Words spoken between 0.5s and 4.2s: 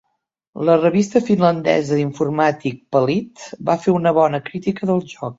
La revista finlandesa d'informàtica "Pelit" va fer una